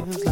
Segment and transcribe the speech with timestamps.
[0.00, 0.31] feels like